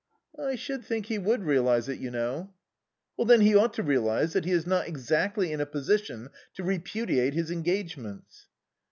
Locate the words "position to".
5.67-6.63